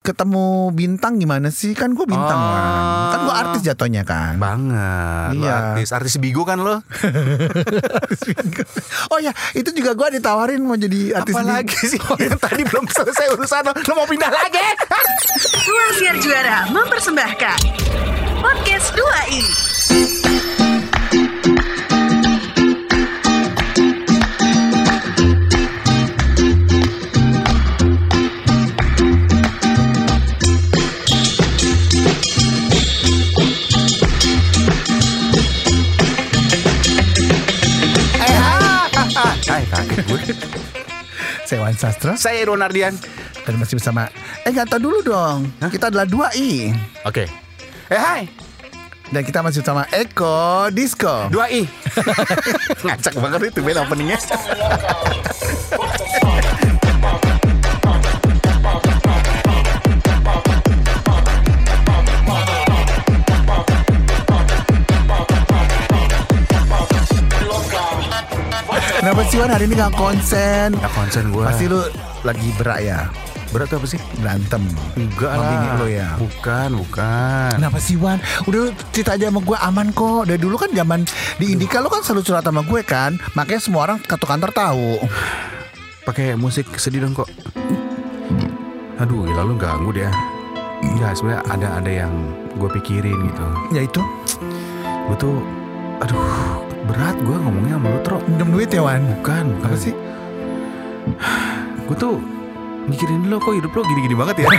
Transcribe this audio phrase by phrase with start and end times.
[0.00, 1.76] ketemu bintang gimana sih?
[1.76, 2.48] Kan gue bintang Oh.
[2.48, 2.64] Wan.
[3.12, 4.40] Kan gue artis jatuhnya kan.
[4.40, 5.36] Banget.
[5.36, 5.76] Lo Iya.
[5.76, 6.80] artis artis bigo kan lo?
[9.12, 11.36] oh ya, itu juga gue ditawarin mau jadi artis.
[11.36, 12.00] Apa lagi sih?
[12.22, 13.72] Yang tadi belum selesai urusan lo.
[13.76, 14.64] Lo mau pindah lagi?
[15.60, 17.58] Ruang Siar Juara mempersembahkan
[18.40, 19.42] Podcast 2i
[19.90, 20.29] Eh,
[40.10, 40.20] gue.
[41.42, 42.94] Saya Wan Sastra Saya Irwan Ardian.
[43.40, 44.06] dan masih bersama.
[44.42, 45.48] Eh nggak tahu dulu dong.
[45.64, 46.70] Kita adalah 2i
[47.02, 47.24] Oke.
[47.88, 48.24] Eh hai.
[49.10, 51.26] dan kita masih bersama Eko Disco.
[51.28, 51.66] Dua i.
[52.86, 54.18] Ngacak banget itu band openingnya.
[69.30, 70.74] sih Wan hari ini nggak konsen?
[70.74, 71.46] Nggak konsen gue.
[71.46, 71.78] Pasti lu
[72.26, 73.06] lagi berak ya,
[73.54, 74.00] berat tuh apa sih?
[74.18, 74.58] berantem.
[74.98, 75.78] Enggak lah.
[75.78, 76.18] lo ya.
[76.18, 77.50] Bukan, bukan.
[77.54, 78.18] Kenapa sih Wan?
[78.50, 80.26] Udah cerita aja sama gue aman kok.
[80.26, 81.06] Dari dulu kan zaman
[81.38, 83.22] di Indika lu kan selalu curhat sama gue kan.
[83.38, 84.98] Makanya semua orang ke kantor tahu.
[86.02, 87.30] Pakai musik sedih dong kok.
[88.98, 90.10] Aduh, gila lu ganggu dia.
[90.82, 92.12] Enggak, sebenarnya ada ada yang
[92.58, 93.46] gue pikirin gitu.
[93.78, 94.02] Ya itu,
[95.06, 95.38] Gue tuh,
[96.02, 96.18] aduh,
[96.82, 98.18] berat gue ngomongnya sama lu Tro.
[98.24, 99.02] minjem duit ya Wan.
[99.16, 99.94] Bukan, Apa sih?
[101.86, 102.22] Gue tuh
[102.86, 104.48] mikirin lo kok hidup lo gini-gini banget ya.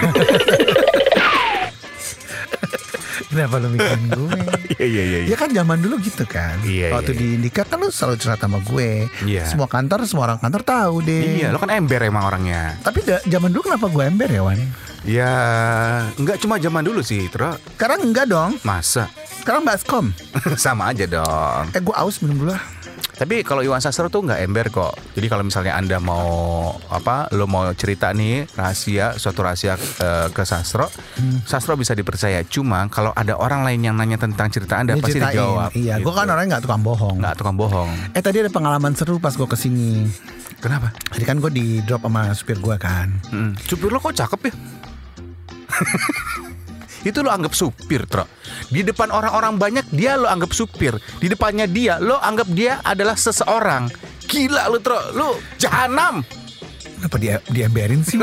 [3.32, 4.40] Kenapa lu mikirin gue?
[4.82, 5.30] Iya iya iya.
[5.30, 6.58] Ya kan zaman dulu gitu kan.
[6.66, 9.06] Iya, Waktu iya, di Indika kan lu selalu curhat sama gue.
[9.22, 9.46] Iya.
[9.46, 11.38] Semua kantor, semua orang kantor tahu deh.
[11.38, 12.82] Iya, lo kan ember emang orangnya.
[12.82, 14.58] Tapi da- zaman dulu kenapa gue ember ya Wan?
[15.02, 15.34] Ya,
[16.14, 17.54] nggak cuma zaman dulu sih, Tro.
[17.72, 18.58] Sekarang enggak dong.
[18.62, 19.06] Masa?
[19.42, 20.06] Sekarang baskom.
[20.62, 21.74] Sama aja dong.
[21.74, 22.62] Eh gue aus minum dulu lah.
[23.22, 24.98] Tapi kalau Iwan Sastro tuh nggak ember kok.
[25.14, 30.42] Jadi kalau misalnya anda mau apa, lo mau cerita nih rahasia, suatu rahasia eh, ke
[30.42, 30.90] Sastro,
[31.46, 32.42] Sastro bisa dipercaya.
[32.50, 35.38] Cuma kalau ada orang lain yang nanya tentang cerita anda Dia pasti ceritain.
[35.38, 35.70] dijawab.
[35.78, 36.18] Iya, gue gitu.
[36.18, 37.18] kan orangnya nggak tukang bohong.
[37.22, 37.90] nggak tukang bohong.
[38.18, 40.10] Eh tadi ada pengalaman seru pas gue ke sini.
[40.58, 40.90] Kenapa?
[40.90, 43.22] Tadi kan gue di drop sama supir gue kan.
[43.30, 43.54] Mm.
[43.62, 44.54] Supir lo kok cakep ya?
[47.02, 48.26] Itu lo anggap supir, Tro.
[48.70, 50.94] Di depan orang-orang banyak dia lo anggap supir.
[51.18, 53.90] Di depannya dia lo anggap dia adalah seseorang.
[54.26, 55.00] Gila lo, Tro.
[55.14, 56.22] Lo jahanam.
[57.02, 58.22] Kenapa dia diemberin sih?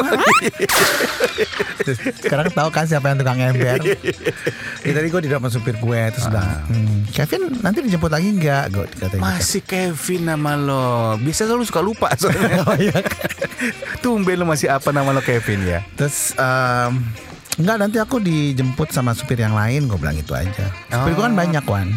[1.82, 3.98] Terus Sekarang tahu kan siapa yang tukang ember ya,
[4.86, 8.64] Tadi gue di sama supir gue Terus bilang "Hmm, Kevin nanti dijemput lagi nggak?
[8.70, 9.18] Gue katanya gitu.
[9.18, 11.18] Masih Kevin nama lo.
[11.18, 12.62] Biasa lo suka lupa soalnya.
[12.70, 13.02] Oh iya
[13.98, 15.82] Tumben lo masih apa nama lo Kevin ya?
[15.98, 17.02] Terus em,
[17.58, 19.90] Enggak nanti aku dijemput sama supir yang lain.
[19.90, 20.70] Gue bilang itu aja.
[20.88, 21.38] Supir gue kan Oh.
[21.38, 21.88] banyak Wan.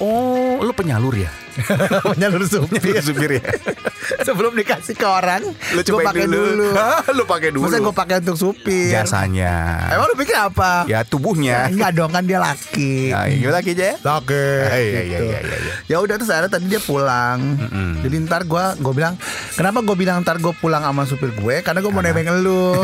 [0.00, 1.30] Oh, lo penyalur ya?
[2.14, 3.44] Penyalur supir supir ya?
[4.26, 7.66] Sebelum dikasih ke orang Lo Gue cobain pakai dulu, Hah, lo pakai dulu.
[7.66, 9.86] Masa gue pakai untuk supir Jasanya.
[9.88, 10.86] Emang lu pikir apa?
[10.86, 11.66] Ya tubuhnya.
[11.68, 13.90] Enggak dong kan dia laki Nah, gimana lagi aja?
[13.98, 15.24] Laki Iya, iya, gitu.
[15.26, 15.74] iya, iya, iya.
[15.86, 17.90] Ya udah terus akhirnya tadi dia pulang Mm-mm.
[18.02, 19.14] Jadi ntar gue gue bilang
[19.52, 22.82] Kenapa gue bilang ntar gue pulang sama supir gue Karena gue mau nebeng lu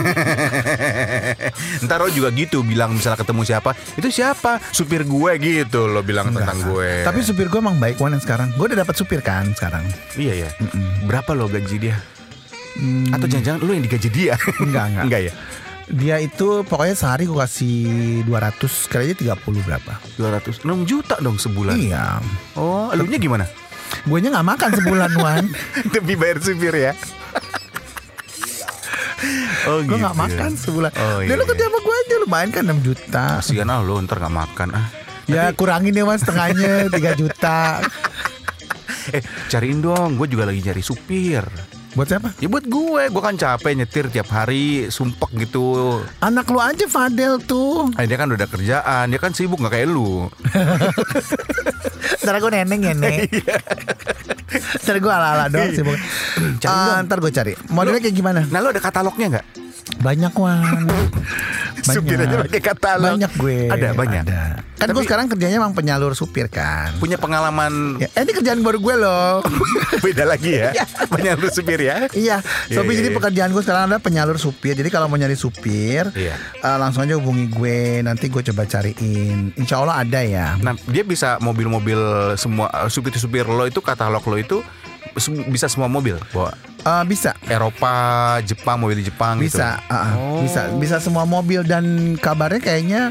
[1.83, 4.59] Ntar lo juga gitu bilang misalnya ketemu siapa Itu siapa?
[4.71, 8.55] Supir gue gitu lo bilang tentang gue Tapi supir gue emang baik Wan yang sekarang?
[8.55, 9.83] Gue udah dapat supir kan sekarang.
[10.15, 10.51] Iya ya
[11.03, 11.99] Berapa lo gaji dia?
[12.79, 14.39] Hmm, Atau jangan-jangan lo yang digaji dia?
[14.63, 15.05] Enggak enggak.
[15.11, 15.33] Enggak ya?
[15.91, 17.79] Dia itu pokoknya sehari gue kasih
[18.23, 19.93] 200 Kali aja 30 berapa.
[20.15, 21.75] 200 6 juta dong sebulan?
[21.75, 22.23] Iya.
[22.55, 23.51] Oh lu nya gimana?
[24.07, 25.45] Gue nya gak makan sebulan Wan.
[25.95, 26.95] Demi bayar supir ya?
[29.75, 30.95] oh Gue gak makan sebulan.
[30.95, 31.71] Oh, Dia iya, lu kerja iya.
[31.75, 33.43] sama gue aja lumayan kan 6 juta.
[33.43, 34.87] Kasian ah lo ntar gak makan ah
[35.27, 37.83] Ya kurangin deh mas setengahnya 3 juta
[39.11, 41.43] Eh cariin dong Gue juga lagi nyari supir
[41.93, 42.29] Buat siapa?
[42.39, 47.41] Ya buat gue Gue kan capek nyetir tiap hari Sumpek gitu Anak lu aja Fadel
[47.41, 50.29] tuh Eh, dia kan udah kerjaan, dia kan sibuk nggak kayak lu.
[52.23, 53.31] Ntar gue neneng ya nek
[54.85, 56.05] Ntar gue ala-ala doang pokoknya.
[56.61, 57.03] Cari dong.
[57.09, 58.41] Ntar gue cari Modelnya kayak gimana?
[58.45, 59.47] Nah lu ada katalognya nggak?
[60.07, 60.87] Banyak Wan
[61.87, 63.15] Supir aja pakai katalog.
[63.15, 64.23] Banyak gue Ada banyak.
[64.27, 64.43] Ada.
[64.77, 68.61] Kan gue Tapi- sekarang kerjanya emang penyalur supir kan Punya pengalaman ya, Eh ini kerjaan
[68.61, 69.43] baru gue loh
[70.05, 70.71] beda lagi ya?
[71.07, 72.07] Banyak lu supir ya?
[72.11, 72.39] Iya,
[72.69, 73.17] Iya, Sopi iya, jadi iya.
[73.17, 74.75] pekerjaan gue sekarang ada penyalur supir.
[74.75, 76.35] Jadi kalau mau nyari supir, Iya.
[76.39, 77.79] eh, langsung aja hubungi gue.
[78.01, 79.55] Nanti gue coba cariin.
[79.55, 80.55] Insya Allah ada ya.
[80.57, 81.99] Nah dia bisa mobil-mobil
[82.35, 84.59] semua eh, supir-supir lo itu katalog lo itu
[85.49, 86.53] bisa semua mobil bawa.
[86.87, 87.35] Eh, bisa.
[87.45, 87.91] Eropa,
[88.41, 89.59] Jepang, mobil Jepang gitu.
[89.59, 90.11] Bisa, ah, ah.
[90.15, 90.39] Oh.
[90.39, 91.83] bisa, bisa semua mobil dan
[92.15, 93.03] kabarnya kayaknya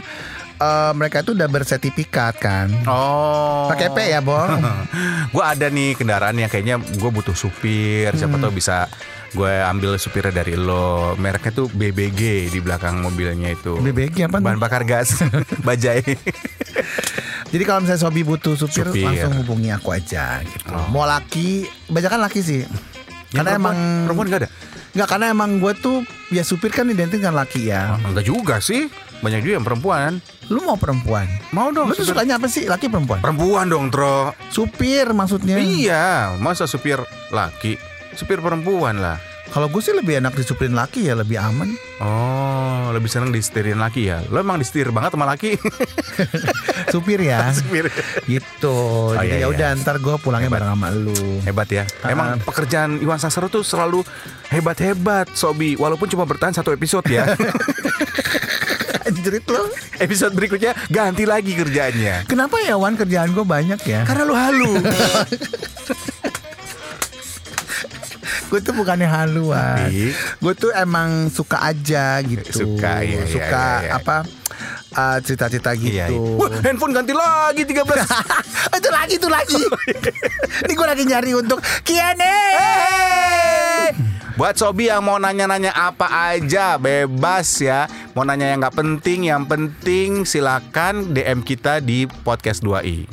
[0.55, 2.71] eh, mereka itu udah bersertifikat kan.
[2.87, 3.67] Oh.
[3.67, 4.47] Pakai P ya, Bol.
[5.35, 8.15] gue ada nih kendaraan yang kayaknya gue butuh supir.
[8.15, 8.47] Siapa Hmm.
[8.47, 8.87] tahu bisa
[9.35, 11.19] gue ambil supirnya dari lo.
[11.19, 13.75] Mereknya tuh BBG di belakang mobilnya itu.
[13.75, 14.39] BBG apa?
[14.39, 15.19] Bahan bakar gas,
[15.67, 15.99] bajai.
[17.51, 19.03] Jadi kalau misalnya Sobi butuh supir, Supir.
[19.05, 20.71] langsung hubungi aku aja gitu.
[20.71, 20.87] Oh.
[20.89, 22.63] Mau laki, banyak kan laki sih.
[23.35, 24.49] Karena Yang emang perempuan, perempuan gak ada.
[24.95, 25.97] Nggak, karena emang gue tuh
[26.31, 27.99] ya supir kan identik dengan laki ya.
[27.99, 28.87] Enggak juga sih.
[29.19, 30.11] Banyak juga yang perempuan.
[30.47, 31.27] Lu mau perempuan?
[31.51, 31.91] Mau dong.
[31.91, 32.63] Lu tuh supir- sukanya apa sih?
[32.63, 33.19] Laki perempuan?
[33.19, 34.31] Perempuan dong, Tro.
[34.47, 35.59] Supir maksudnya.
[35.59, 36.99] Iya, masa supir
[37.29, 37.75] laki?
[38.15, 39.19] Supir perempuan lah.
[39.53, 41.69] Kalau gue sih lebih enak disupirin laki ya, lebih aman.
[42.01, 44.19] Oh, lebih seneng disetirin laki ya?
[44.27, 45.55] Lo emang disetir banget sama laki?
[46.93, 47.51] Supir ya.
[47.57, 47.87] Supir.
[48.25, 48.75] gitu.
[49.15, 49.79] Jadi iya, ya udah iya.
[49.79, 51.15] ntar gue pulangnya bareng sama lu.
[51.45, 51.83] Hebat ya.
[52.03, 54.03] Emang pekerjaan Iwan Sastro tuh selalu
[54.49, 55.77] hebat-hebat, Sobi.
[55.79, 57.23] Walaupun cuma bertahan satu episode ya.
[59.05, 59.69] Anjrit lo.
[60.01, 62.25] episode berikutnya ganti lagi kerjaannya.
[62.25, 64.01] Kenapa ya Wan kerjaan gue banyak ya?
[64.01, 64.81] Karena lu halu.
[68.55, 69.91] Gue tuh bukannya haluan.
[70.39, 72.63] Gue tuh emang suka aja gitu.
[72.63, 73.99] Suka, iya, iya, Suka iya, iya.
[73.99, 74.17] apa?
[74.95, 75.91] uh, cerita-cerita gitu.
[75.91, 76.19] Iya, iya.
[76.39, 77.83] Wah, handphone ganti lagi 13.
[78.79, 79.61] itu lagi itu lagi.
[80.65, 82.35] Ini gue lagi nyari untuk Kiane.
[84.35, 89.43] Buat Sobi yang mau nanya-nanya apa aja bebas ya Mau nanya yang nggak penting Yang
[89.47, 93.07] penting silakan DM kita di podcast 2i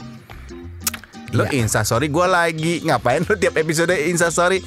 [1.31, 1.63] Lo Iya.
[1.63, 4.67] instastory gue lagi Ngapain lo tiap episode instastory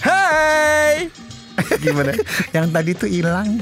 [0.00, 1.08] Hai
[1.80, 2.12] Gimana?
[2.50, 3.48] Yang tadi tuh hilang.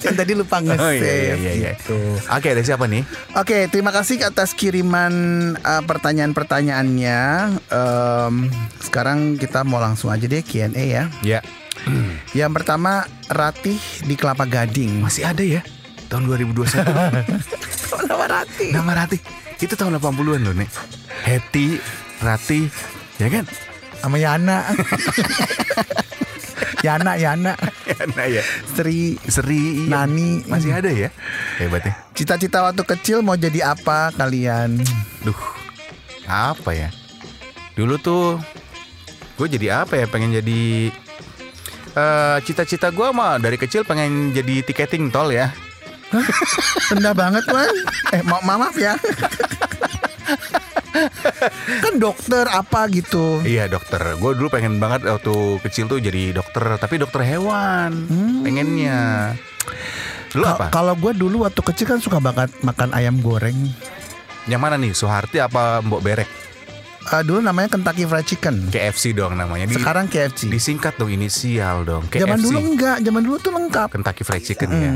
[0.00, 1.72] Yang tadi lupa nge-save Oh, iya, iya, iya, iya.
[1.76, 1.98] gitu.
[2.32, 3.04] Oke ada siapa nih?
[3.36, 5.12] Oke, terima kasih atas kiriman
[5.60, 7.20] uh, pertanyaan-pertanyaannya.
[7.68, 8.34] Em,
[8.80, 11.04] sekarang kita mau langsung aja deh Q&A ya.
[11.20, 11.40] Ya
[12.38, 13.76] Yang pertama Ratih
[14.08, 15.04] di Kelapa Gading.
[15.04, 15.60] Masih ada ya
[16.08, 16.80] Tahun 2021
[18.10, 18.70] Nama Ratih.
[18.72, 19.16] Nama Rati
[19.60, 20.70] Itu tahun 80an loh nek
[21.28, 21.76] Heti
[22.20, 22.60] Rati
[23.20, 23.44] Ya kan?
[24.00, 24.64] Sama Yana.
[26.80, 27.52] Yana, Yana,
[28.16, 28.40] nah ya
[28.72, 30.00] Sri, Seri iya.
[30.08, 30.40] Nani.
[30.48, 31.12] Masih ada ya
[31.60, 34.80] Hebat ya Cita-cita waktu kecil mau jadi apa kalian?
[35.20, 35.36] Duh,
[36.24, 36.88] apa ya?
[37.76, 38.40] Dulu tuh
[39.36, 40.08] gue jadi apa ya?
[40.08, 40.88] Pengen jadi
[41.90, 45.52] eh cita-cita gue mah dari kecil pengen jadi tiketing tol ya.
[46.88, 47.68] Rendah banget man.
[48.16, 48.96] Eh ma maaf ya.
[51.80, 53.40] kan dokter apa gitu.
[53.40, 53.98] Iya dokter.
[54.14, 58.06] Gue dulu pengen banget waktu kecil tuh jadi dokter, tapi dokter hewan.
[58.40, 59.32] Pengennya.
[60.32, 60.64] Lu Ka- apa?
[60.70, 63.56] Kalau gue dulu waktu kecil kan suka banget makan ayam goreng.
[64.44, 64.92] Yang mana nih?
[64.92, 66.30] Soeharti apa Mbok Berek?
[67.02, 68.68] Eh, dulu namanya Kentucky Fried Chicken.
[68.68, 69.66] KFC dong namanya.
[69.66, 70.46] Di, Sekarang KFC.
[70.46, 72.06] disingkat dong inisial dong.
[72.06, 72.22] KFC.
[72.22, 73.88] Zaman dulu enggak, zaman dulu tuh lengkap.
[73.90, 74.92] Kentucky Fried Chicken ya.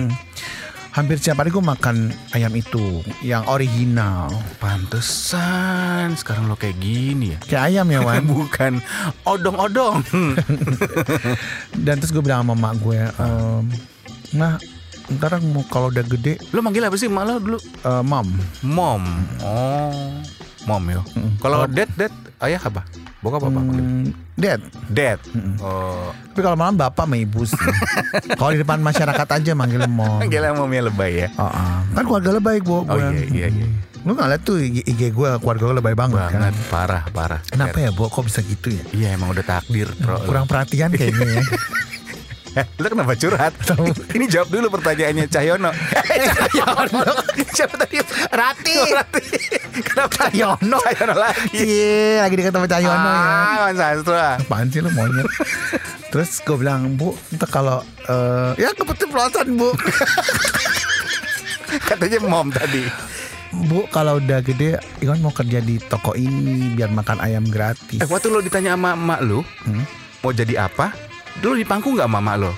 [0.94, 4.30] Hampir setiap hari gue makan ayam itu yang original.
[4.62, 7.38] Pantesan sekarang lo kayak gini ya.
[7.42, 8.22] Kayak ayam ya Wan.
[8.30, 8.78] Bukan
[9.26, 10.06] odong-odong.
[11.84, 13.74] Dan terus gue bilang sama mak gue, ehm,
[14.38, 14.54] nah
[15.18, 17.58] ntar mau kalau udah gede, lo manggil apa sih emak lo dulu?
[17.58, 18.28] eh, mom.
[18.62, 19.02] Mom.
[19.42, 20.22] Oh,
[20.70, 21.02] mom ya.
[21.42, 22.86] Kalau dad, dad, ayah apa?
[23.24, 23.56] Bokap apa?
[23.56, 24.60] Hmm, dad.
[24.92, 25.16] Dad.
[25.64, 27.56] Oh, Tapi kalau malam bapak sama ibu sih.
[28.38, 30.20] kalau di depan masyarakat aja manggil mom.
[30.20, 31.28] manggilnya momnya lebay ya.
[31.40, 31.76] Oh, oh.
[31.96, 32.80] Kan keluarga lebay gue.
[32.84, 33.66] Oh iya iya iya.
[34.04, 36.52] Lu nggak liat tuh IG, IG gue keluarga gue lebay banget, kan.
[36.52, 37.40] Banget, parah, parah.
[37.48, 38.84] Kenapa ya Bo kok bisa gitu ya?
[38.92, 40.20] Iya emang udah takdir, bro.
[40.28, 41.42] Kurang perhatian kayaknya ya.
[42.80, 43.52] Lo kenapa curhat?
[44.16, 45.70] Ini jawab dulu pertanyaannya Cahyono.
[45.74, 47.02] Cahyono.
[47.56, 47.98] Siapa tadi?
[48.30, 48.76] Rati.
[48.88, 49.22] Rati.
[49.82, 50.78] Kenapa Cahyono.
[50.80, 51.50] Cahyono lagi.
[51.52, 53.18] Cie, lagi deket sama Cahyono ya.
[53.18, 54.14] Ah, Mas Sastro.
[54.14, 54.34] ah.
[54.36, 55.26] Apaan sih lu monyet
[56.08, 59.74] Terus gue bilang Bu Entah kalau eh, Ya kebetulan Bu
[61.80, 62.86] Katanya mom tadi.
[63.52, 68.06] Bu kalau udah gede Iwan mau kerja di toko ini Biar makan ayam gratis Eh,
[68.06, 69.82] waktu lo ditanya sama emak lu, Hmm?
[70.20, 70.94] mau jadi apa?
[71.38, 72.52] Dulu di pangku nggak sama emak lo?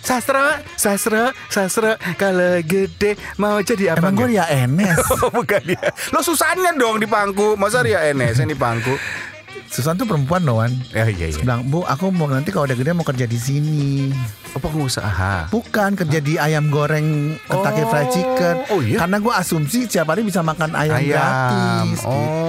[0.00, 1.98] Sastra, sastra, sastra.
[2.14, 4.06] Kalau gede mau jadi apa?
[4.06, 5.90] Emang gue ya Enes Oh, bukan dia.
[6.10, 7.58] Lo Susannya dong di pangku.
[7.58, 8.94] Masa Ria Enes yang di pangku?
[9.66, 11.42] Susan tuh perempuan loh Wan Ya iya iya.
[11.42, 14.14] bilang Bu aku mau nanti kalau udah gede mau kerja di sini
[14.54, 15.50] Apa pengusaha?
[15.50, 19.02] Bukan kerja di ayam goreng Kentucky Oh, Fried Chicken oh iya?
[19.02, 22.14] Karena gue asumsi setiap hari bisa makan ayam, gratis gitu Oh.
[22.14, 22.45] Ah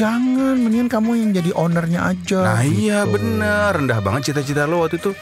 [0.00, 2.40] jangan, mendingan kamu yang jadi ownernya aja.
[2.40, 3.20] Nah iya gitu.
[3.20, 5.12] bener rendah banget cita-cita lo waktu itu.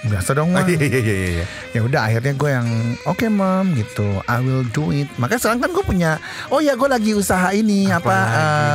[0.00, 0.64] Biasa dong, Wan.
[0.70, 1.46] Iya iya iya iya.
[1.76, 2.68] ya udah akhirnya gue yang
[3.04, 6.10] oke mam gitu I will do it makanya sekarang kan gue punya
[6.48, 8.16] oh ya gue lagi usaha ini Apa apa,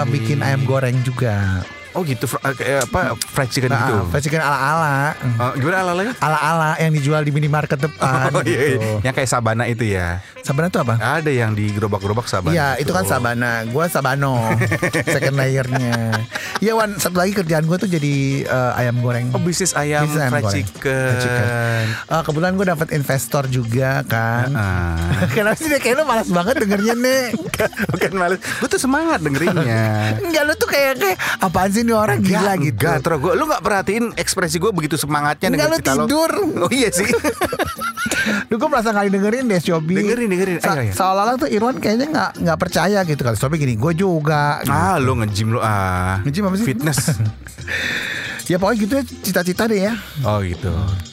[0.06, 0.14] lagi?
[0.14, 3.96] bikin ayam goreng juga Oh gitu, fr- eh, apa fried chicken Nah, gitu.
[4.10, 5.16] fried chicken ala-ala.
[5.38, 6.14] Oh, gimana ala-alanya?
[6.18, 8.78] Ala-ala yang dijual di minimarket depan Oh iya, gitu.
[8.78, 9.00] iya.
[9.02, 10.20] yang kayak sabana itu ya.
[10.38, 10.94] Sebenarnya itu apa?
[11.00, 12.52] Ada yang di gerobak-gerobak sabana.
[12.52, 13.04] Iya itu kan.
[13.06, 14.50] Sabana Gue Sabano
[15.08, 16.26] Second layernya
[16.58, 20.20] Iya Wan Satu lagi kerjaan gue tuh jadi eh, Ayam goreng Oh bisnis ayam Bisnis
[20.20, 20.56] ayam fried goreng.
[20.58, 21.06] chicken.
[21.06, 21.84] Fried chicken.
[22.04, 24.98] Eh, Kebetulan gue dapat investor juga kan Ah.
[25.36, 27.24] Kenapa sih kayak lu malas banget dengernya nih
[27.88, 28.40] Bukan males.
[28.58, 30.18] Gue tuh semangat dengerinnya.
[30.20, 33.46] Enggak lu tuh kayak kayak Apaan sih ini orang gila gitu Enggak, terus gue, lu
[33.46, 36.04] gak perhatiin ekspresi gue begitu semangatnya Enggak, denger lu cerita lo.
[36.04, 36.32] tidur.
[36.60, 37.06] Oh iya sih.
[38.46, 40.58] Lu gue merasa kali dengerin deh Shobi Dengerin, dengerin.
[40.58, 40.94] Sa- Ayo, ayo.
[40.94, 44.70] Seolah-olah tuh Irwan kayaknya gak, nggak percaya gitu Kalau Shobi gini Gue juga gitu.
[44.72, 46.22] ah, lu nge-gym lu ah.
[46.24, 46.66] Nge-gym apa sih?
[46.66, 47.00] Fitness.
[48.46, 50.70] Ya pokoknya gitu ya Cita-cita deh ya Oh gitu.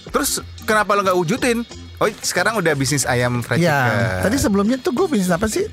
[0.07, 0.31] Terus
[0.65, 1.65] kenapa lo nggak wujudin?
[1.97, 4.21] Oh sekarang udah bisnis ayam fried Ya chicken.
[4.23, 5.65] Tadi sebelumnya tuh gue bisnis apa sih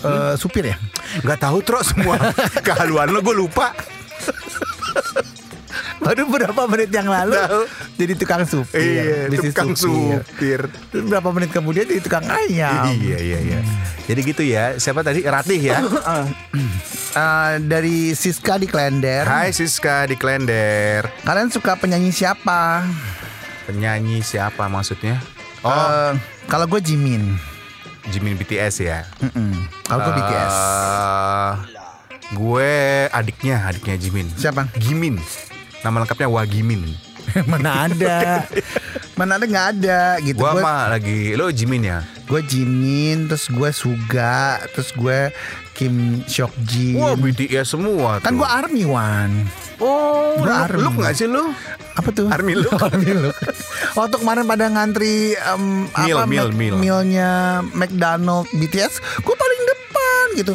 [0.00, 0.74] Eh, supir ya
[1.20, 2.18] nggak tahu terus semua
[2.66, 3.70] kehaluan lo gue lupa.
[6.02, 7.62] Baru beberapa menit yang lalu Tahu.
[7.94, 10.18] jadi tukang supir, Iya, bisnis tukang supir.
[10.20, 10.60] supir.
[11.00, 12.90] Berapa menit kemudian jadi tukang ayam.
[12.90, 13.58] Iya iya iya.
[14.02, 14.74] Jadi gitu ya.
[14.76, 15.22] Siapa tadi?
[15.22, 15.78] Ratih ya.
[17.14, 19.22] Eh, dari Siska di Klender.
[19.22, 21.06] Hai Siska di Klender.
[21.22, 22.82] Kalian suka penyanyi siapa?
[23.64, 25.22] Penyanyi siapa maksudnya?
[25.62, 26.12] Oh, Eh,
[26.44, 27.38] kalau gue Jimin.
[28.04, 29.06] Jimin BTS ya.
[29.22, 29.54] Mm-mm.
[29.86, 30.56] Kalau gue BTS.
[32.32, 32.72] Gue
[33.08, 34.28] adiknya, adiknya Jimin.
[34.32, 34.68] Siapa?
[34.74, 35.20] Gimin.
[35.80, 36.82] Nama lengkapnya Wagimin.
[37.50, 38.48] Mana ada?
[39.18, 40.38] Mana ada nggak ada gitu.
[40.38, 42.00] Gua Gue mah lagi lo Jimin ya.
[42.22, 45.28] gue Jimin, terus gue Suga, terus gue
[45.72, 46.96] Kim Seok Jin.
[46.96, 48.40] Wah BTS semua kan tuh.
[48.40, 49.44] gue Army One.
[49.76, 50.80] Oh, Gua lu, Army.
[50.80, 51.52] lu nggak sih lu?
[51.92, 52.26] Apa tuh?
[52.26, 52.72] Army look.
[52.82, 53.36] Army look.
[53.92, 56.74] Waktu kemarin pada ngantri em, Meal, apa meal, meal.
[56.74, 57.30] mealnya
[57.70, 60.54] McDonald BTS, gue paling depan gitu.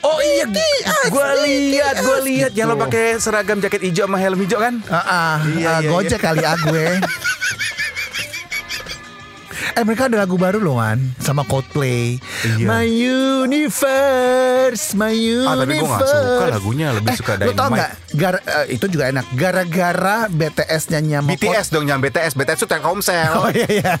[0.00, 4.16] Oh iya, BTS, gue lihat, gue BTS, lihat yang lo pakai seragam jaket hijau sama
[4.16, 4.80] helm hijau kan?
[4.86, 6.86] Ah, ah, Iya, ah, iya, Gojek kali ah gue.
[9.70, 12.66] Eh mereka ada lagu baru loh Wan Sama Coldplay Iya.
[12.66, 12.82] My
[13.46, 13.78] Universe
[14.92, 17.78] My Universe Ah, tapi gua nggak suka lagunya, lebih suka Lu tau Dynamite.
[17.78, 22.66] gak Gar- eh, Itu juga enak Gara-gara BTS nyanyi BTS dong yang BTS, BTS itu
[22.66, 23.30] Telkomsel.
[23.32, 23.94] Oh iya iya.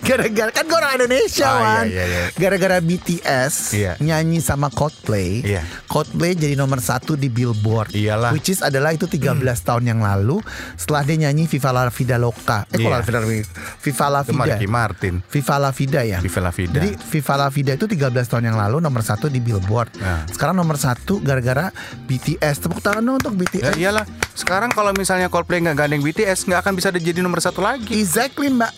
[0.00, 2.22] Gara-gara kan gue orang Indonesia Oh, iya, Wan iya, iya.
[2.32, 3.92] Gara-gara BTS Iya.
[3.98, 5.62] Nyanyi sama Coldplay Iya.
[5.86, 8.30] Coldplay jadi nomor satu di Billboard Iyalah.
[8.30, 10.40] Which is adalah itu 13 tahun yang lalu
[10.74, 12.90] Setelah dia nyanyi Viva la Vida Loca Eh kok Iya.
[12.90, 13.20] la Vida
[13.78, 15.14] Viva la Vida Ricky Martin.
[15.24, 16.74] Viva la Vida ya Viva la Vida.
[16.74, 20.24] Jadi Viva la Vida itu 13 tahun yang lalu Nomor satu di Billboard Nah.
[20.26, 21.70] Sekarang nomor satu gara-gara
[22.04, 24.04] BTS Tepuk tangan dong untuk Ya BTS iyalah.
[24.32, 27.90] Sekarang kalau misalnya Coldplay nggak gandeng BTS, nggak akan bisa jadi nomor satu lagi.
[27.92, 28.70] Exactly mbak.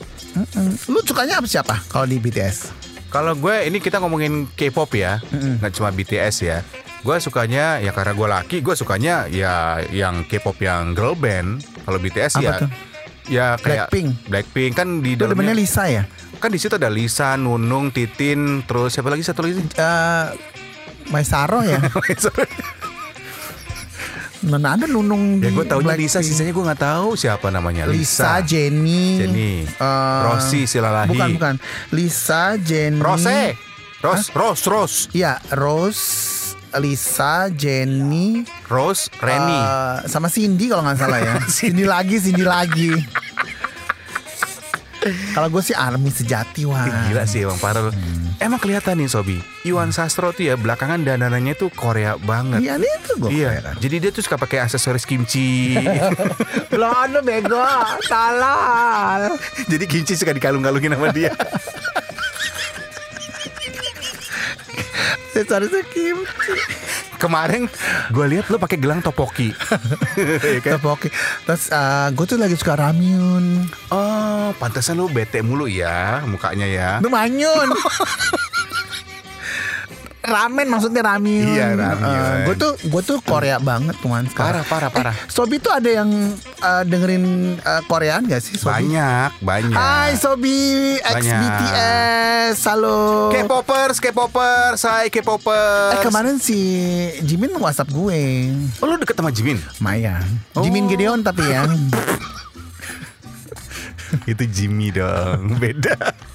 [0.91, 2.75] Lu sukanya apa siapa kalau di BTS?
[3.11, 6.59] Kalau gue ini kita ngomongin K-pop ya, nggak cuma BTS ya.
[7.01, 11.63] Gue sukanya ya karena gue laki, gue sukanya ya yang K-pop yang girl band.
[11.87, 12.71] Kalau BTS Apa ya, tuh?
[13.27, 14.09] ya kayak Blackpink.
[14.31, 16.07] Blackpink kan di dalamnya Lisa ya?
[16.41, 19.61] kan di situ ada Lisa, Nunung, Titin, terus siapa lagi satu lagi?
[19.61, 20.27] Eh
[21.13, 21.83] Maisaro ya?
[24.43, 26.25] Mana ada nunung ya gue tahu Lisa, Blackpink.
[26.25, 27.85] sisanya gue nggak tahu siapa namanya.
[27.85, 29.53] Lisa, Jenny, Jenny.
[29.67, 31.11] eh, Rossi Silalahi.
[31.11, 31.55] Bukan bukan.
[31.91, 33.53] Lisa, Jenny, Rose,
[34.01, 36.03] Ros, Ros, Ros, Iya, Rose,
[36.73, 39.61] Lisa, Jenny, Ros, Reni.
[39.61, 41.35] eh, sama Cindy kalau nggak salah ya.
[41.53, 42.97] Cindy lagi, Cindy lagi.
[45.33, 46.85] kalau gue sih army sejati wah.
[47.09, 47.91] Gila sih Bang Farel.
[47.91, 48.35] Hmm.
[48.41, 49.37] Emang kelihatan nih Sobi.
[49.69, 52.65] Iwan Sastro tuh ya belakangan dandanannya tuh Korea banget.
[52.65, 55.77] Iya, ini tuh gue Iya, jadi dia tuh suka pakai aksesoris kimchi.
[56.73, 57.61] Belum ada bego,
[58.09, 59.29] salah.
[59.69, 61.37] jadi kimchi suka dikalung-kalungin sama dia.
[65.37, 66.55] Aksesoris kimchi.
[67.21, 67.69] Kemarin
[68.09, 69.53] gue lihat lo pakai gelang topoki.
[70.17, 70.81] Iya kan?
[70.81, 71.09] Tapi oke.
[71.45, 71.69] Terus
[72.17, 73.69] gue tuh lagi suka ramyun.
[73.93, 76.91] Oh, pantesan lo bete mulu ya mukanya ya.
[76.99, 77.69] Itu manyun.
[80.31, 81.51] Ramen maksudnya ramyun.
[81.51, 82.47] Iya, ramyun.
[82.47, 84.63] gue tuh gue tuh Korea banget tuan sekarang.
[84.63, 85.15] Parah, parah, parah.
[85.15, 86.07] Eh, Sobi tuh ada yang
[86.39, 87.25] eh, dengerin
[87.59, 88.87] eh, Koreaan gak sih Sobi?
[88.87, 89.75] Banyak, banyak.
[89.75, 90.59] Hai Sobi
[90.97, 91.41] ex Banyak.
[91.43, 93.35] BTS, halo.
[93.35, 95.99] K-popers, K-popers, saya K-popers.
[95.99, 96.59] Eh kemarin si
[97.21, 98.23] Jimin WhatsApp gue,
[98.79, 99.59] Oh, lo deket sama Jimin?
[99.83, 100.23] Maya.
[100.55, 100.63] Oh.
[100.63, 101.67] Jimin Gideon tapi ya.
[104.31, 106.30] Itu Jimmy dong, beda.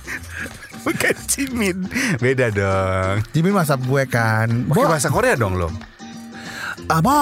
[0.88, 1.78] Bukan Jimin,
[2.22, 3.16] beda dong.
[3.34, 4.48] Jimin WhatsApp gue kan.
[4.70, 5.70] Pakai bahasa Korea dong lo.
[6.86, 7.18] Abo,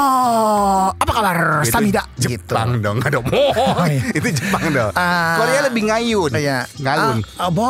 [0.91, 1.63] apa kabar?
[1.63, 2.83] Itu Samida Jepang gitu.
[2.83, 3.31] dong, ada mo.
[3.87, 4.11] iya.
[4.11, 4.91] itu Jepang dong.
[4.91, 5.39] Ah.
[5.39, 6.31] Korea lebih ngayun.
[6.35, 6.67] Iya.
[6.83, 7.23] Ngalun.
[7.39, 7.67] Ah, Abo,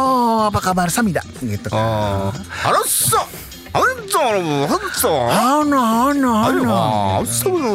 [0.50, 1.70] apa kabar Samida gitu.
[1.70, 1.78] kan.
[1.78, 2.34] Oh.
[4.14, 4.68] Harus.
[4.70, 5.02] Harus.
[5.04, 6.82] Oh no no no.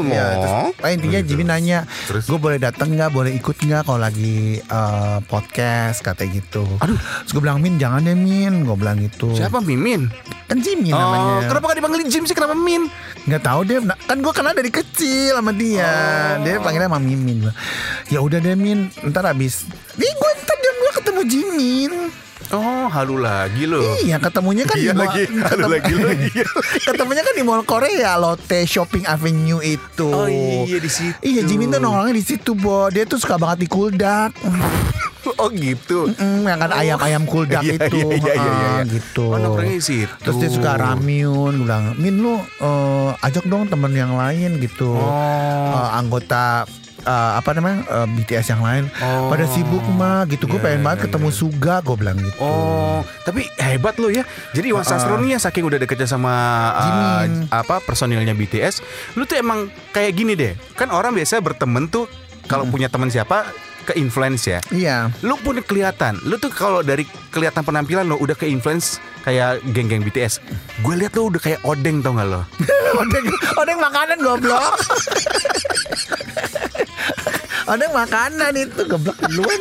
[0.09, 1.79] Ya, terus, oh, intinya Jimmy nanya,
[2.09, 6.65] gue boleh datang nggak, boleh ikut nggak kalau lagi eh, podcast katanya gitu.
[6.79, 6.97] Aduh.
[6.97, 9.35] Terus gue bilang Min jangan deh Min, gue bilang gitu.
[9.35, 10.07] Siapa Mimin?
[10.49, 11.53] Kan Jimmy Oh, namanya.
[11.53, 12.33] kenapa gak dipanggilin Jim sih?
[12.33, 12.89] Kenapa Min?
[13.29, 15.85] Nggak tahu deh, kan gue kenal dari kecil sama dia.
[16.41, 16.45] Oh.
[16.47, 17.53] Dia panggilnya sama Mimin.
[18.09, 19.69] Ya udah deh Min, ntar abis.
[19.95, 21.93] Nih gue ntar jam gue ketemu Jimin.
[22.49, 23.85] Oh, halu lagi lo.
[24.01, 26.29] Iya ketemunya kan Iya di mall, lagi, halu lagi lagi.
[26.89, 30.09] ketemunya kan di mall Korea Lotte Shopping Avenue itu.
[30.09, 31.13] Oh iya, di situ.
[31.21, 32.89] Iya Jimin tuh nongkrongnya di situ Bo.
[32.89, 34.33] Dia tuh suka banget di kuldak.
[35.37, 36.09] Oh gitu.
[36.17, 38.01] Mm, yang kan ayam-ayam kuldak Iya, itu.
[38.01, 38.69] iya, iya, iya, iya.
[38.81, 39.29] Ah, gitu.
[39.29, 40.09] Oh, nongkrongnya situ.
[40.25, 44.97] Terus dia suka ramyun, gue bilang, Min lu eh, ajak dong temen yang lain gitu.
[44.97, 45.05] Oh.
[45.69, 46.65] Eh, anggota
[47.09, 49.33] eh, apa namanya eh, BTS yang lain Oh.
[49.33, 50.45] pada sibuk mah gitu.
[50.45, 51.37] Gue Iya, pengen iya, banget iya, ketemu iya.
[51.39, 52.39] Suga, gue bilang gitu.
[52.39, 54.23] Oh, tapi hebat lo ya.
[54.53, 56.33] Jadi Iwan Sastro nih ya saking udah deketnya sama
[56.69, 57.49] uh, Jimin.
[57.49, 58.85] apa personilnya BTS,
[59.15, 60.53] lu tuh emang kayak gini deh.
[60.75, 62.05] Kan orang biasa berteman tuh
[62.45, 63.45] kalau punya teman siapa
[63.89, 64.61] ke influence ya.
[64.69, 65.09] Iya.
[65.25, 66.21] Lu pun kelihatan.
[66.29, 70.45] Lu tuh kalau dari kelihatan penampilan lo udah ke influence kayak geng-geng BTS.
[70.85, 72.45] Gue lihat lu udah kayak odeng tau gak lo?
[73.03, 73.27] odeng,
[73.57, 74.61] odeng makanan goblok.
[77.73, 79.61] odeng makanan itu goblok duluan.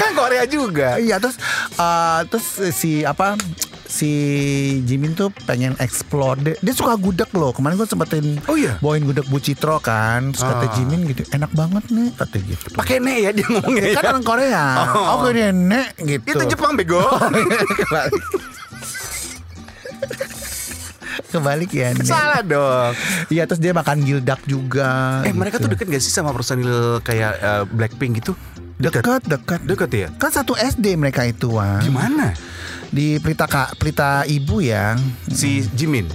[0.00, 0.96] Kan Korea juga.
[0.96, 1.36] Iya terus
[1.76, 3.36] eh, terus si apa
[3.96, 4.12] si
[4.82, 8.76] Jimin tuh pengen explore dia, dia suka gudeg loh kemarin gue sempetin Oh iya?
[8.78, 10.70] bawain gudeg Bu Citro kan terus kata Ah.
[10.70, 13.96] Jimin gitu enak banget nih kata gitu Pakai ne ya dia ngomongnya.
[13.96, 14.10] kan ya.
[14.12, 15.04] orang Korea Oh.
[15.10, 17.00] oh, gue nenek gitu Itu Jepang bego.
[17.78, 18.22] kebalik
[21.26, 22.04] kebalik ya Nek.
[22.04, 22.92] Salah dong.
[23.28, 25.74] iya terus dia makan gildak juga Eh mereka tuh gitu.
[25.74, 28.36] deket gak sih sama personil kayak eh, Blackpink gitu?
[28.76, 30.08] dekat dekat Deket ya?
[30.14, 31.80] kan satu SD mereka itu Wan.
[31.80, 32.36] Gimana?
[32.90, 34.94] Di Pelita Kak Pelita Ibu ya
[35.26, 36.06] Si Jimin.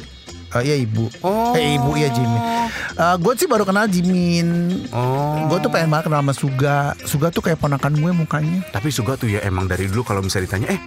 [0.51, 1.07] Oh iya ibu.
[1.23, 1.55] Oh.
[1.55, 2.41] Eh ibu ya Jimin.
[3.23, 4.83] gue sih baru kenal Jimin.
[4.91, 5.47] Oh.
[5.47, 6.77] Gue tuh pengen banget kenal sama Suga.
[7.07, 8.59] Suga tuh kayak ponakan gue mukanya.
[8.67, 10.79] Tapi Suga tuh ya emang dari dulu kalau misalnya ditanya, eh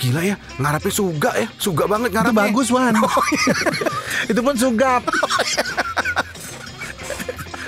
[0.00, 2.40] gila ya ngarapnya Suga ya, Suga banget Itu ngarapnya.
[2.40, 2.94] bagus Wan.
[4.32, 5.02] itu pun Sugap.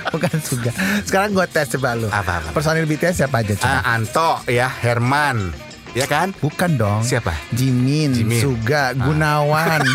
[0.09, 0.71] Bukan Suga.
[1.05, 2.07] Sekarang gue tes coba lu.
[2.09, 2.49] Apa, apa?
[2.57, 3.69] Personil BTS siapa aja coba?
[3.85, 5.51] Ah, Anto ya, Herman,
[5.95, 6.35] ya kan?
[6.37, 7.01] Bukan dong.
[7.01, 7.31] Siapa?
[7.55, 8.41] Jimin, Jimin.
[8.43, 9.81] Suga, Gunawan.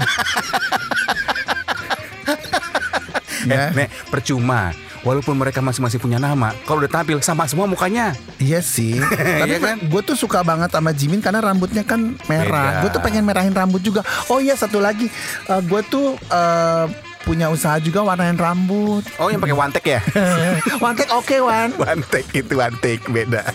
[3.40, 3.72] Eh, ya.
[3.72, 4.70] Nek, percuma.
[5.00, 8.12] Walaupun mereka masing-masing punya nama, kalau udah tampil sama semua mukanya.
[8.36, 9.00] Iya sih.
[9.40, 9.76] Tapi Iya kan?
[9.80, 12.84] gue tuh suka banget sama Jimin karena rambutnya kan merah.
[12.84, 14.04] Gue tuh pengen merahin rambut juga.
[14.28, 15.08] Oh iya satu lagi,
[15.48, 16.84] gue tuh eh,
[17.24, 19.08] punya usaha juga warnain rambut.
[19.16, 20.00] Oh, yang pakai take ya?
[20.84, 21.72] Wantek oke Wan.
[21.80, 23.48] one take itu take beda.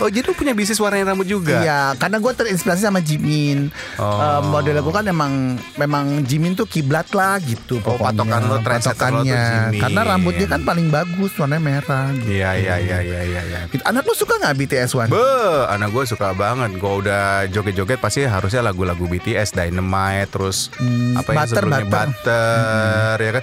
[0.00, 1.60] Oh, jadi lu punya bisnis warnain rambut juga?
[1.60, 3.68] Iya, karena gue terinspirasi sama Jimin.
[4.00, 4.18] Oh.
[4.18, 7.78] Eh, model gue kan emang memang Jimin tuh kiblat lah gitu.
[7.84, 9.70] Oh, patokan lo, lo Patokannya.
[9.70, 9.80] Jimin.
[9.82, 12.08] Karena rambutnya kan paling bagus warnanya merah.
[12.14, 12.40] Gitu.
[12.40, 13.42] Iya, iya, iya, iya, iya.
[13.44, 13.60] iya.
[13.68, 13.82] Gitu.
[13.84, 15.08] Anak lu suka nggak BTS Wan?
[15.10, 15.26] Be,
[15.70, 16.76] anak gue suka banget.
[16.78, 22.08] Gue udah joget-joget pasti harusnya lagu-lagu BTS, Dynamite, terus Hmm, apa yang Butter, sebelumnya Butter.
[22.24, 23.42] Butter, ya kan?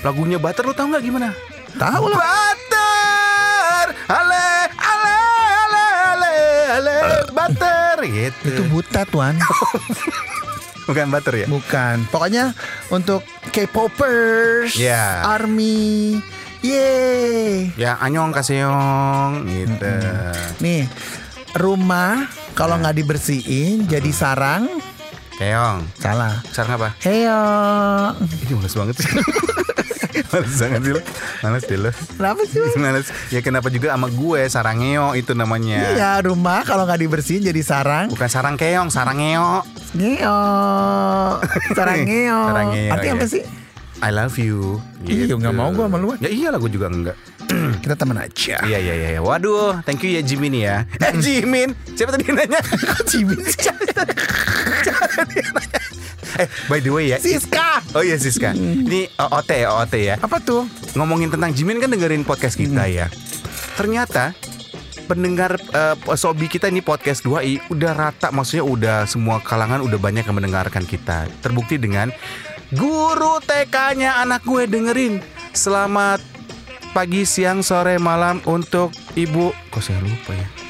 [0.00, 1.28] Lagunya Butter lu tau nggak gimana?
[1.76, 2.18] Tahu lah.
[2.18, 4.59] Butter, ale,
[7.40, 8.48] Butter, gitu.
[8.52, 9.34] Itu buta tuan.
[10.88, 11.46] bukan Butter ya?
[11.46, 12.04] Bukan.
[12.08, 12.52] Pokoknya
[12.88, 15.24] untuk K-popers, Iya.
[15.24, 16.20] Army,
[16.60, 17.72] yeay.
[17.74, 19.94] Ya, anyong kaseong, gitu.
[20.60, 20.84] Nih,
[21.56, 24.68] rumah kalau nggak dibersihin jadi sarang,
[25.34, 26.44] Keong, salah.
[26.52, 26.88] sekarang apa?
[27.00, 27.40] Heyo.
[28.20, 29.08] Ini males banget sih.
[30.32, 31.00] males banget sih lo.
[31.42, 31.90] Males deh lo.
[31.90, 32.60] Kenapa sih?
[32.76, 33.06] Males.
[33.32, 35.80] Ya kenapa juga sama gue Sarangeo itu namanya.
[35.96, 38.12] Iya, rumah kalau nggak dibersihin jadi sarang.
[38.12, 39.64] Bukan sarang keong, sarangeo.
[39.96, 40.40] Ngeo.
[41.78, 42.40] Sarangeo.
[42.52, 43.32] Sarangeo, Artinya apa iya.
[43.32, 43.42] sih?
[44.00, 44.80] I love you.
[45.04, 46.16] Iya, nggak mau gua sama lu.
[46.24, 47.16] Ya iyalah gue juga enggak.
[47.84, 48.56] Kita teman aja.
[48.64, 49.20] Iya iya iya.
[49.20, 50.88] Waduh, thank you ya Jimin ya.
[50.96, 52.64] Eh Jimin, siapa tadi nanya?
[53.04, 53.68] Jimin sih?
[56.40, 57.18] eh by the way ya.
[57.20, 57.84] Siska.
[57.92, 58.56] Oh iya Siska.
[58.56, 60.16] Ini OOT ya OOT ya.
[60.20, 60.64] Apa tuh?
[60.96, 63.12] Ngomongin tentang Jimin kan dengerin podcast kita ya.
[63.76, 64.32] Ternyata
[65.04, 70.24] pendengar eh, sobi kita ini podcast 2i udah rata maksudnya udah semua kalangan udah banyak
[70.24, 71.26] yang mendengarkan kita.
[71.44, 72.14] Terbukti dengan
[72.72, 75.18] guru TK-nya anak gue dengerin.
[75.50, 76.22] Selamat
[76.94, 80.69] pagi, siang, sore, malam untuk Ibu kok saya lupa ya.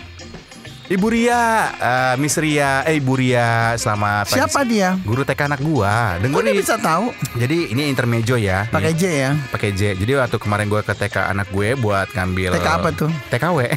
[0.90, 4.42] Ibu Ria, eh, Miss Ria, eh Ibu Ria, selamat pagi.
[4.42, 4.98] Siapa dia?
[5.06, 6.18] Guru TK anak gua.
[6.18, 6.58] Kok dia Dengerin.
[6.58, 7.14] bisa tahu?
[7.38, 8.66] Jadi ini intermejo ya.
[8.66, 9.30] Pakai J ya?
[9.54, 9.94] pakai J.
[9.94, 13.06] Jadi waktu kemarin gue ke TK anak gue buat ngambil TK apa tuh?
[13.30, 13.58] TKW.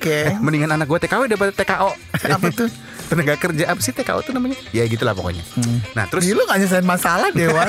[0.00, 0.32] Oke.
[0.40, 1.92] Mendingan anak gue TKW daripada TKO.
[2.32, 2.72] Apa tuh?
[3.12, 4.56] tenaga kerja apa sih TKO tuh namanya?
[4.72, 5.44] Ya gitulah pokoknya.
[5.92, 7.68] Nah terus Terus lu gak nyelesain masalah Dewan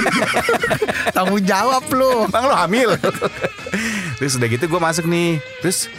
[1.20, 2.96] Tanggung jawab lu Bang lo hamil
[4.16, 5.92] Terus udah gitu gue masuk nih Terus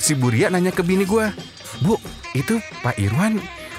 [0.00, 1.28] si Buria nanya ke bini gue
[1.84, 2.00] Bu
[2.32, 3.36] itu Pak Irwan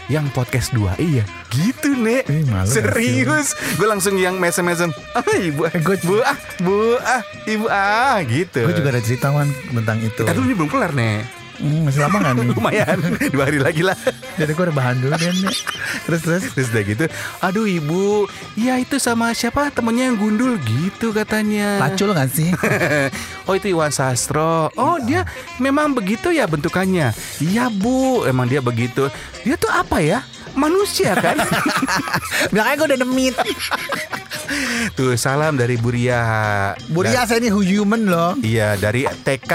[0.07, 1.23] yang podcast 2 iya.
[1.51, 2.27] Gitu nek.
[2.27, 3.55] Ih, malu sih serius.
[3.79, 8.63] Gue langsung yang mesem-mesem ah ibu ah, Gua- bu ah bu ah ibu ah gitu.
[8.67, 10.23] Gue juga ada cerita Wan tentang itu.
[10.27, 12.49] Dulu ini belum kelar nek Hmm, Masih lama nih?
[12.57, 12.97] Lumayan
[13.29, 13.93] dua hari lagi lah.
[14.35, 15.55] Jadi gue udah bahan dulu deh nih.
[16.09, 17.05] Terus terus Terus udah gitu
[17.45, 18.25] Aduh ibu
[18.57, 19.69] Ya itu sama siapa?
[19.69, 21.77] Temennya yang gundul gitu katanya.
[21.77, 22.49] Pacul gak sih?
[23.47, 24.73] oh itu Iwan Sastro.
[24.73, 25.21] Oh dia
[25.61, 27.13] memang begitu ya bentukannya?
[27.37, 28.25] Iya bu.
[28.25, 29.05] Emang dia begitu.
[29.45, 30.25] Dia tuh apa ya?
[30.57, 31.37] Manusia kan?
[32.51, 33.35] Bilangnya gue udah demit
[34.97, 36.21] Tuh salam dari Buria.
[36.91, 38.35] Buria saya ini human loh.
[38.41, 39.51] Iya dari TK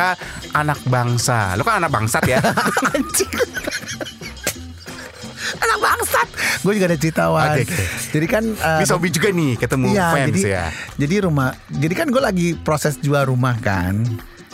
[0.57, 1.55] Anak Bangsa.
[1.59, 2.41] Lo kan anak bangsat ya?
[5.57, 6.29] Anak bangsat.
[6.61, 7.85] Gue juga ada cerita Oke, oke.
[8.11, 10.67] Jadi kan eh, Bisa hobi juga nih ketemu Iya fans jadi, ya.
[10.99, 14.03] Jadi rumah Jadi kan gue lagi proses jual rumah kan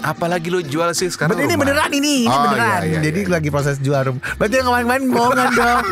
[0.03, 1.63] Apalagi lo jual sih sekarang Bener, ini rumah?
[1.65, 2.81] beneran ini, ini Oh, beneran.
[2.83, 3.31] iya, iya, Jadi iya.
[3.31, 4.23] lagi proses jual rumah.
[4.35, 5.85] Berarti yang kemarin-kemarin bohongan dong.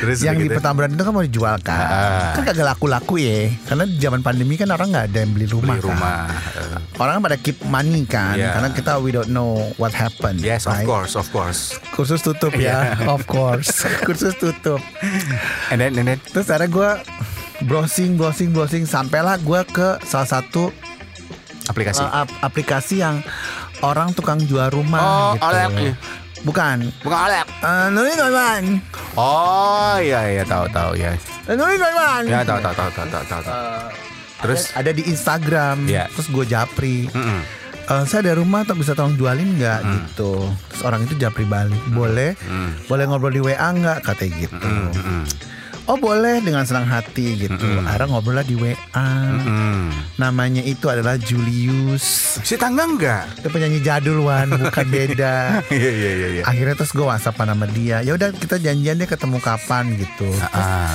[0.00, 0.56] Terus yang di gitu.
[0.56, 1.78] Petamburan itu kan mau dijual kan.
[1.80, 2.32] Ah.
[2.34, 3.48] Kan kagak laku-laku ya.
[3.64, 5.74] Karena di zaman pandemi kan orang nggak ada yang beli rumah.
[5.74, 5.88] Beli kan.
[5.88, 8.34] rumah Eh, Orang kan pada keep money kan.
[8.34, 8.52] Iya.
[8.52, 10.40] Karena kita we don't know what happened.
[10.40, 10.84] Yes of right?
[10.84, 12.92] course Of course Kursus tutup ya.
[13.14, 13.70] Of course.
[14.06, 14.82] Kursus tutup.
[15.70, 16.90] And then, and then Terus akhirnya gue
[17.62, 18.84] browsing, browsing, browsing.
[18.84, 20.72] Sampailah gue ke salah satu
[21.70, 23.22] Aplikasi uh, ap- aplikasi yang
[23.80, 25.46] orang tukang jual rumah Oh, gitu.
[25.46, 25.70] Alek.
[26.40, 26.76] Bukan.
[27.00, 28.64] Bukan Alek Eh, Nuri kawan.
[29.14, 31.14] Oh iya iya tahu tahu ya.
[31.46, 32.22] Nuri kawan.
[32.24, 33.40] Ya tahu tahu tahu tahu tahu tahu.
[33.42, 33.54] tahu.
[34.40, 35.76] Terus ada, ada di Instagram.
[35.84, 36.08] Iya.
[36.10, 37.06] Terus gue japri.
[37.06, 37.40] Mm-mm.
[37.82, 39.92] Eh, saya ada rumah tak bisa tolong jualin nggak Hmm.
[40.06, 40.32] gitu.
[40.70, 41.76] Terus orang itu japri balik.
[41.88, 42.32] Boleh.
[42.86, 44.56] Boleh ngobrol di WA nggak katanya gitu.
[44.64, 45.22] Mm-mm.
[45.90, 47.66] Oh boleh dengan senang hati gitu.
[47.82, 48.78] Akhirnya ngobrol lah di WA.
[48.94, 49.90] Mm.
[50.22, 52.38] Namanya itu adalah Julius.
[52.46, 53.26] Si tangga enggak?
[53.42, 55.66] Itu penyanyi jadul Wan, bukan beda.
[55.66, 56.42] Iya iya iya iya.
[56.46, 58.06] Akhirnya terus gue WhatsApp nama dia.
[58.06, 60.30] Ya udah kita janjian deh ketemu kapan gitu.
[60.30, 60.94] Terus, Ah.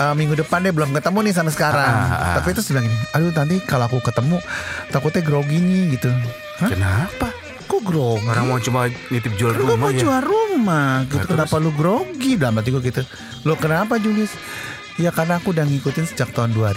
[0.00, 1.92] eh, minggu depan deh belum ketemu nih sampai sekarang.
[1.92, 2.34] Ah, ah, ah.
[2.40, 4.40] Tapi terus bilang aduh nanti kalau aku ketemu
[4.88, 6.08] takutnya grogi nih gitu.
[6.64, 6.68] Hah?
[6.72, 7.28] Kenapa?
[7.82, 8.24] Grogi?
[8.24, 10.00] Orang mau cuma nitip jual Kan rumah mau ya.
[10.00, 11.16] jual rumah gitu.
[11.16, 12.32] Nah, kenapa lu grogi?
[12.34, 13.02] Dalam hati gue gitu.
[13.42, 14.32] Lo kenapa Julius?
[14.94, 16.76] Ya karena aku udah ngikutin sejak tahun 2000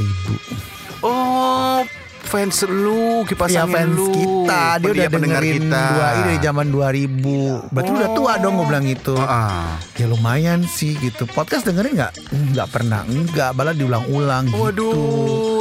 [1.01, 1.83] Oh
[2.23, 4.07] fans lu kipas Ya angin fans lu.
[4.09, 5.81] kita Dia udah pendengar dengerin kita.
[5.91, 9.75] dua i dari zaman 2000 Berarti udah tua dong gue bilang gitu Ah.
[9.93, 12.13] Ya lumayan sih gitu Podcast dengerin nggak?
[12.55, 14.93] Nggak pernah Enggak Malah diulang-ulang gitu Waduh,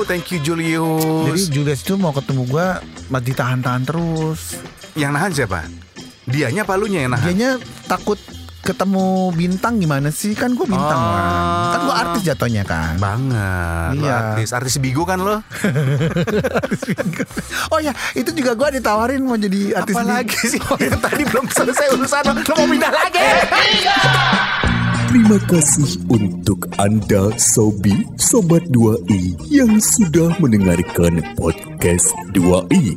[0.06, 1.50] thank you Jadi Julius.
[1.50, 2.66] Julius itu mau ketemu gue
[3.08, 5.60] Masih ditahan-tahan terus Yang nahan siapa?
[6.28, 7.26] Dianya apa lunya yang nahan?
[7.26, 7.50] Dianya
[7.88, 8.20] takut
[8.62, 10.38] ketemu bintang gimana sih?
[10.38, 11.10] Kan gue bintang Oh.
[11.10, 11.24] Wan.
[11.72, 13.98] Kan gue artis jatuhnya kan Banget.
[13.98, 14.14] Iya.
[14.38, 15.42] Artis artis bigo kan lo?
[17.72, 20.60] Oh ya itu juga gue ditawarin mau jadi artis Apa lagi sih?
[20.84, 22.32] Yang tadi belum selesai urusan lo.
[22.36, 23.20] Lo mau pindah lagi?
[25.08, 32.96] Terima kasih untuk Anda Sobi Sobat 2i yang sudah mendengarkan podcast 2i.